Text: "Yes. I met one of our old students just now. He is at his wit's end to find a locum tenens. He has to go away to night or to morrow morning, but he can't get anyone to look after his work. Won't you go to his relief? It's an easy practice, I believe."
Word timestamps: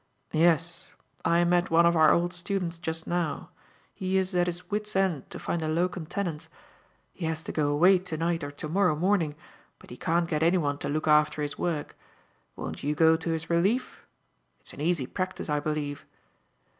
"Yes. 0.33 0.95
I 1.23 1.43
met 1.43 1.69
one 1.69 1.85
of 1.85 1.95
our 1.95 2.11
old 2.11 2.33
students 2.33 2.79
just 2.79 3.05
now. 3.05 3.51
He 3.93 4.17
is 4.17 4.33
at 4.33 4.47
his 4.47 4.71
wit's 4.71 4.95
end 4.95 5.29
to 5.29 5.37
find 5.37 5.61
a 5.61 5.67
locum 5.67 6.07
tenens. 6.07 6.49
He 7.13 7.27
has 7.27 7.43
to 7.43 7.51
go 7.51 7.67
away 7.67 7.99
to 7.99 8.17
night 8.17 8.43
or 8.43 8.49
to 8.51 8.67
morrow 8.67 8.95
morning, 8.95 9.35
but 9.77 9.91
he 9.91 9.97
can't 9.97 10.27
get 10.27 10.41
anyone 10.41 10.79
to 10.79 10.89
look 10.89 11.07
after 11.07 11.43
his 11.43 11.59
work. 11.59 11.95
Won't 12.55 12.81
you 12.81 12.95
go 12.95 13.15
to 13.17 13.29
his 13.29 13.47
relief? 13.51 14.03
It's 14.61 14.73
an 14.73 14.81
easy 14.81 15.05
practice, 15.05 15.49
I 15.51 15.59
believe." 15.59 16.07